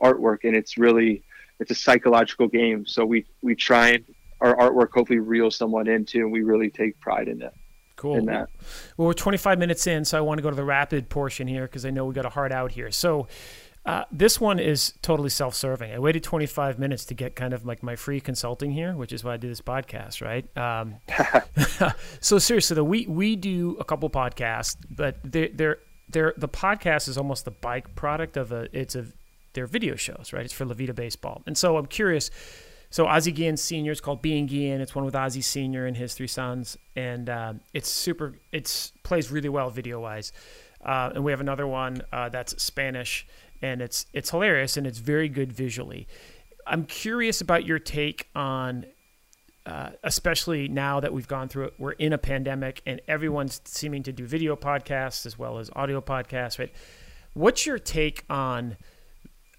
[0.00, 1.22] artwork, and it's really
[1.60, 2.86] it's a psychological game.
[2.86, 4.04] So we we try and
[4.40, 7.54] our artwork hopefully reels someone into, and we really take pride in it.
[7.96, 8.16] Cool.
[8.16, 8.48] In that.
[8.96, 11.62] Well, we're 25 minutes in, so I want to go to the rapid portion here
[11.62, 12.90] because I know we got a hard out here.
[12.90, 13.28] So
[13.84, 15.92] uh, this one is totally self-serving.
[15.92, 19.24] I waited 25 minutes to get kind of like my free consulting here, which is
[19.24, 20.56] why I do this podcast, right?
[20.56, 20.96] Um,
[22.20, 27.08] so seriously, though, we we do a couple podcasts, but they're they're they're the podcast
[27.08, 29.06] is almost the bike product of a it's a
[29.52, 30.44] they're video shows, right?
[30.44, 32.30] It's for La Vida Baseball, and so I'm curious.
[32.90, 34.82] So Ozzie Guillen Senior is called Being Guillen.
[34.82, 38.34] It's one with Ozzie Senior and his three sons, and uh, it's super.
[38.52, 40.32] It's plays really well video wise.
[40.84, 43.26] Uh, and we have another one uh, that's Spanish
[43.62, 46.06] and it's it's hilarious and it's very good visually.
[46.66, 48.86] I'm curious about your take on,
[49.66, 51.74] uh, especially now that we've gone through it.
[51.78, 56.00] We're in a pandemic and everyone's seeming to do video podcasts as well as audio
[56.00, 56.58] podcasts.
[56.58, 56.72] Right?
[57.34, 58.76] What's your take on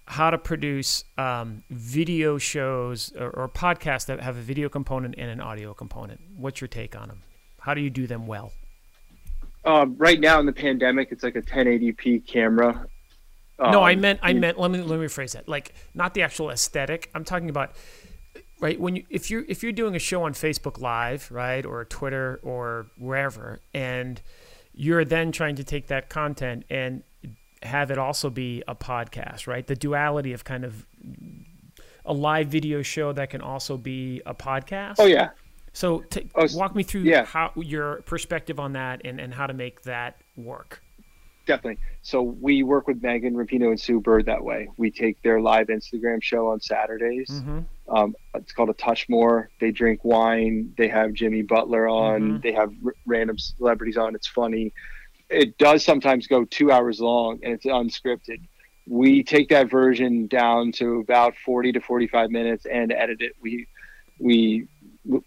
[0.06, 5.30] how to produce um, video shows or, or podcasts that have a video component and
[5.30, 6.20] an audio component?
[6.36, 7.22] What's your take on them?
[7.58, 8.52] How do you do them well?
[9.64, 12.86] Um, right now in the pandemic, it's like a 1080p camera
[13.58, 15.48] um, no, I meant I meant let me let me rephrase that.
[15.48, 17.10] Like not the actual aesthetic.
[17.14, 17.72] I'm talking about
[18.60, 21.84] right when you if you're if you're doing a show on Facebook Live, right, or
[21.84, 24.20] Twitter or wherever, and
[24.72, 27.04] you're then trying to take that content and
[27.62, 29.66] have it also be a podcast, right?
[29.66, 30.86] The duality of kind of
[32.04, 34.96] a live video show that can also be a podcast.
[34.98, 35.30] Oh yeah.
[35.72, 37.24] So t- oh, walk me through yeah.
[37.24, 40.83] how your perspective on that and, and how to make that work
[41.46, 41.78] definitely.
[42.02, 44.68] So we work with Megan Rapinoe and Sue Bird that way.
[44.76, 47.28] We take their live Instagram show on Saturdays.
[47.30, 47.60] Mm-hmm.
[47.94, 49.50] Um, it's called a Touch More.
[49.60, 50.74] They drink wine.
[50.76, 52.22] They have Jimmy Butler on.
[52.22, 52.40] Mm-hmm.
[52.40, 54.14] They have r- random celebrities on.
[54.14, 54.72] It's funny.
[55.30, 58.40] It does sometimes go two hours long and it's unscripted.
[58.86, 63.32] We take that version down to about 40 to 45 minutes and edit it.
[63.40, 63.66] We
[64.18, 64.68] we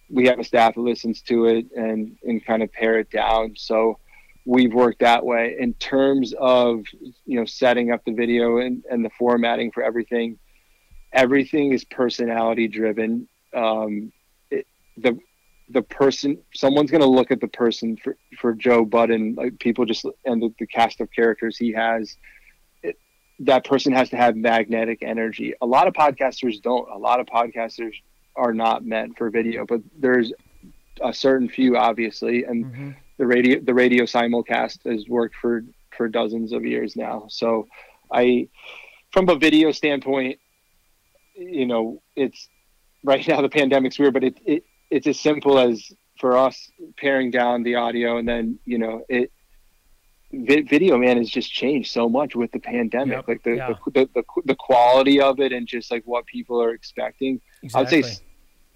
[0.10, 3.56] we have a staff that listens to it and and kind of pare it down.
[3.58, 3.99] So
[4.48, 6.86] we've worked that way in terms of
[7.26, 10.40] you know setting up the video and, and the formatting for everything.
[11.14, 13.28] Everything is personality driven.
[13.54, 14.12] Um,
[14.50, 15.20] it, the
[15.70, 19.84] the person someone's going to look at the person for, for joe budden like people
[19.84, 22.16] just and the, the cast of characters he has.
[22.84, 22.98] It,
[23.40, 25.54] that person has to have magnetic energy.
[25.62, 26.90] A lot of podcasters don't.
[26.90, 27.92] A lot of podcasters
[28.38, 30.32] are not meant for video but there's
[31.04, 35.63] a certain few obviously and mm-hmm the radio the radio simulcast has worked for
[35.95, 37.25] for dozens of years now.
[37.30, 37.67] So
[38.12, 38.49] I
[39.12, 40.39] from a video standpoint,
[41.36, 42.47] you know, it's
[43.03, 47.32] right now the pandemic's weird, but it, it it's as simple as for us paring
[47.32, 49.32] down the audio and then, you know, it
[50.32, 53.73] video man has just changed so much with the pandemic yep, like the, yeah.
[53.86, 57.80] the, the, the, the, quality of it and just like what people are expecting exactly.
[57.80, 58.21] i would say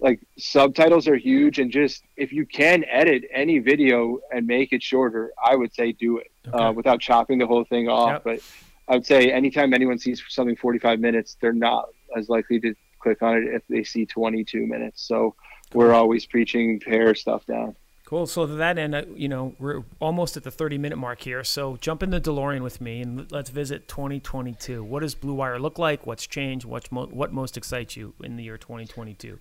[0.02, 4.82] like subtitles are huge and just if you can edit any video and make it
[4.82, 6.64] shorter i would say do it uh, okay.
[6.64, 8.24] uh, without chopping the whole thing off yep.
[8.24, 8.40] but
[8.88, 13.22] I would say anytime anyone sees something 45 minutes, they're not as likely to click
[13.22, 15.02] on it if they see 22 minutes.
[15.02, 15.34] So
[15.72, 17.76] we're always preaching pare stuff down.
[18.04, 18.26] Cool.
[18.26, 21.42] So to that end, uh, you know, we're almost at the 30 minute mark here.
[21.42, 24.84] So jump in the DeLorean with me and let's visit 2022.
[24.84, 26.06] What does Blue Wire look like?
[26.06, 26.66] What's changed?
[26.66, 29.38] What's mo- what most excites you in the year 2022?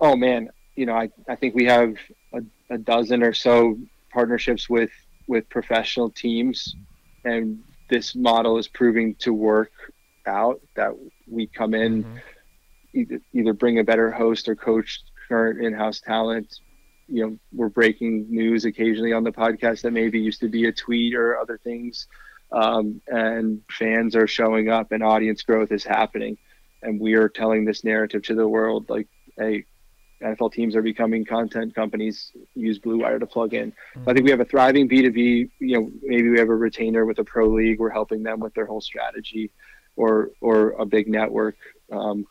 [0.00, 1.94] Oh man, you know, I, I think we have
[2.32, 3.76] a, a dozen or so
[4.12, 4.90] partnerships with
[5.26, 6.74] with professional teams,
[7.24, 9.72] and this model is proving to work
[10.26, 10.60] out.
[10.76, 10.92] That
[11.26, 12.16] we come in, mm-hmm.
[12.94, 16.60] either, either bring a better host or coach current in-house talent
[17.08, 20.72] you know we're breaking news occasionally on the podcast that maybe used to be a
[20.72, 22.06] tweet or other things
[22.52, 26.36] um, and fans are showing up and audience growth is happening
[26.82, 29.64] and we are telling this narrative to the world like hey
[30.22, 33.70] NFL teams are becoming content companies use Blue Wire to plug in.
[33.70, 34.08] Mm-hmm.
[34.08, 37.18] I think we have a thriving B2B, you know, maybe we have a retainer with
[37.18, 37.78] a pro league.
[37.78, 39.50] We're helping them with their whole strategy
[39.96, 41.56] or, or a big network,
[41.92, 42.26] um,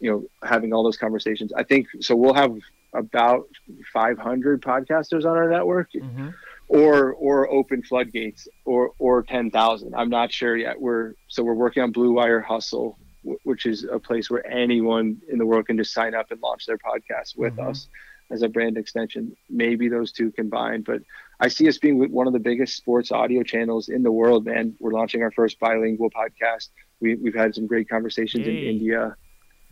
[0.00, 1.52] you know, having all those conversations.
[1.54, 2.56] I think, so we'll have
[2.92, 3.46] about
[3.92, 6.30] 500 podcasters on our network mm-hmm.
[6.68, 11.82] or or open floodgates or or 10,000 I'm not sure yet we're so we're working
[11.82, 15.92] on Blue Wire Hustle which is a place where anyone in the world can just
[15.92, 17.68] sign up and launch their podcast with mm-hmm.
[17.68, 17.88] us
[18.30, 21.02] as a brand extension maybe those two combined but
[21.40, 24.74] I see us being one of the biggest sports audio channels in the world man
[24.80, 26.68] we're launching our first bilingual podcast
[27.00, 29.16] we, we've had some great conversations in India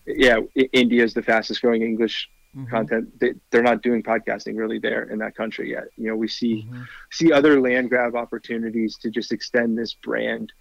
[0.07, 0.41] yeah
[0.73, 2.71] India is the fastest growing English mm-hmm.
[2.71, 3.21] content.
[3.21, 5.85] They, are not doing podcasting really there in that country yet.
[5.97, 6.83] You know, we see mm-hmm.
[7.11, 10.53] see other land grab opportunities to just extend this brand.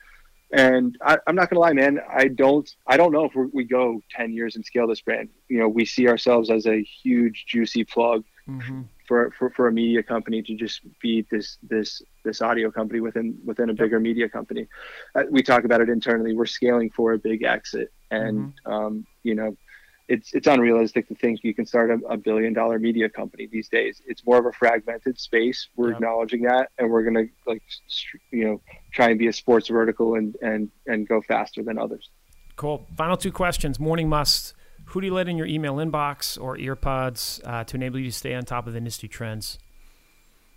[0.52, 2.00] And I, am not gonna lie, man.
[2.10, 5.30] I don't I don't know if we go 10 years and scale this brand.
[5.50, 8.24] You know, we see ourselves as a huge juicy plug.
[8.48, 8.84] Mm-hmm.
[9.08, 13.38] For, for, for a media company to just be this this this audio company within
[13.46, 14.68] within a bigger media company,
[15.16, 16.34] uh, we talk about it internally.
[16.34, 18.72] We're scaling for a big exit, and mm-hmm.
[18.72, 19.56] um, you know
[20.08, 23.68] it's it's unrealistic to think you can start a, a, billion dollar media company these
[23.68, 24.02] days.
[24.06, 25.68] It's more of a fragmented space.
[25.76, 27.62] We're acknowledging that, and we're gonna like
[28.32, 32.10] you know try and be a sports vertical and and and go faster than others.
[32.56, 32.88] Cool.
[32.96, 33.80] Final two questions.
[33.80, 34.54] Morning must.
[34.92, 38.18] Who do you let in your email inbox or earpods uh, to enable you to
[38.18, 39.60] stay on top of the industry trends?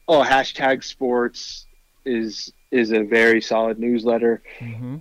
[0.07, 1.67] Oh, hashtag sports
[2.05, 4.43] is is a very solid newsletter.
[4.61, 4.99] Mm-hmm.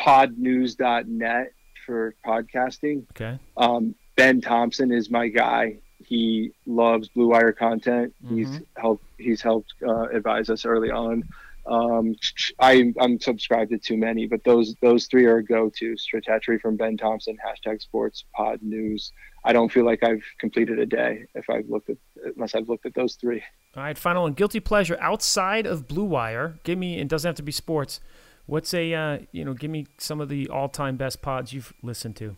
[0.00, 1.52] podnews.net
[1.84, 3.04] for podcasting.
[3.12, 3.38] Okay.
[3.56, 5.78] Um, ben Thompson is my guy.
[6.04, 8.14] He loves Blue Wire content.
[8.24, 8.36] Mm-hmm.
[8.36, 9.04] He's helped.
[9.18, 11.24] He's helped uh, advise us early on.
[11.66, 12.14] Um,
[12.58, 15.94] I, I'm subscribed to too many, but those those three are go to.
[15.94, 19.12] Stratechery from Ben Thompson, hashtag Sports Pod News.
[19.44, 21.96] I don't feel like I've completed a day if I've looked at
[22.36, 23.42] unless I've looked at those three.
[23.76, 26.58] All right, final and guilty pleasure outside of Blue Wire.
[26.64, 26.98] Give me.
[26.98, 28.00] It doesn't have to be sports.
[28.46, 29.54] What's a uh, you know?
[29.54, 32.36] Give me some of the all-time best pods you've listened to.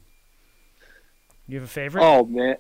[1.49, 2.03] You have a favorite?
[2.03, 2.57] Oh man,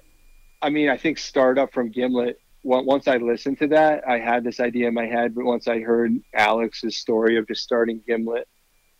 [0.60, 2.40] I mean, I think Startup from Gimlet.
[2.64, 5.36] Once I listened to that, I had this idea in my head.
[5.36, 8.48] But once I heard Alex's story of just starting Gimlet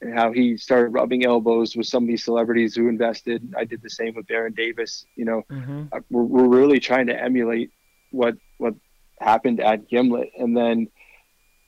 [0.01, 3.83] and how he started rubbing elbows with some of these celebrities who invested, I did
[3.83, 5.05] the same with Baron Davis.
[5.17, 5.87] You know, mm-hmm.
[5.91, 7.73] Uh, we're, we're really trying to emulate
[8.13, 8.75] what what
[9.21, 10.87] happened at Gimlet, and then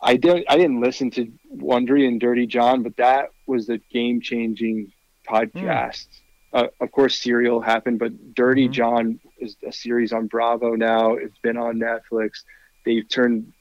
[0.01, 4.21] I didn't I didn't listen to Wondery and Dirty John, but that was the game
[4.21, 4.93] changing
[5.29, 5.55] podcast.
[5.55, 6.21] Mm.
[6.53, 8.73] Uh, of course, Serial happened, but Dirty mm-hmm.
[8.73, 11.15] John is a series on Bravo now.
[11.15, 12.43] It's been on Netflix.
[12.87, 13.53] They've turned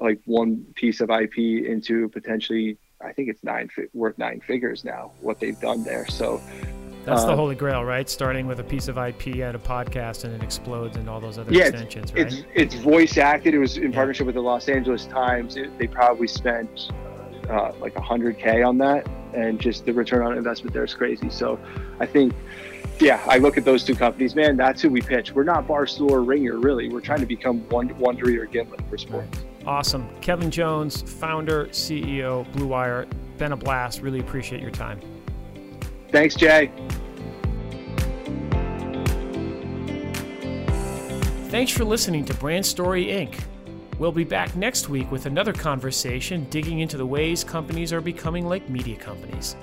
[0.00, 5.12] like one piece of IP into potentially, I think it's nine worth nine figures now.
[5.20, 6.06] What they've done there.
[6.08, 6.42] So
[7.06, 8.08] that's the um, holy grail, right?
[8.08, 11.38] Starting with a piece of IP at a podcast and it explodes and all those
[11.38, 12.44] other yeah, extensions, it's, right?
[12.56, 13.54] It's, it's voice acted.
[13.54, 13.96] It was in yeah.
[13.96, 15.56] partnership with the Los Angeles Times.
[15.56, 16.90] It, they probably spent
[17.48, 19.08] uh, like 100K on that.
[19.34, 21.30] And just the return on investment there is crazy.
[21.30, 21.60] So
[22.00, 22.34] I think,
[22.98, 25.32] yeah, I look at those two companies, man, that's who we pitch.
[25.32, 26.88] We're not Barstool or Ringer, really.
[26.88, 29.44] We're trying to become one, Wondery or Gimlet for sports.
[29.64, 30.08] Awesome.
[30.20, 33.06] Kevin Jones, founder, CEO, Blue Wire.
[33.38, 34.00] Been a blast.
[34.00, 35.00] Really appreciate your time.
[36.10, 36.70] Thanks, Jay.
[41.48, 43.42] Thanks for listening to Brand Story Inc.
[43.98, 48.46] We'll be back next week with another conversation digging into the ways companies are becoming
[48.46, 49.56] like media companies.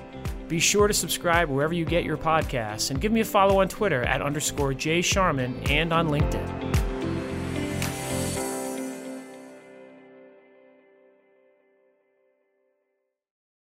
[0.48, 3.68] Be sure to subscribe wherever you get your podcasts and give me a follow on
[3.68, 6.93] Twitter at underscore Jay Sharman and on LinkedIn.